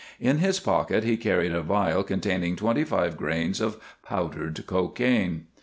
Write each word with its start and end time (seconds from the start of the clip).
In 0.19 0.39
his 0.39 0.59
pocket 0.59 1.03
he 1.03 1.15
carried 1.15 1.51
a 1.53 1.61
vial 1.61 2.01
containing 2.03 2.55
twenty 2.55 2.83
five 2.83 3.15
grains 3.15 3.61
of 3.61 3.79
powdered 4.03 4.63
cocaine. 4.65 5.45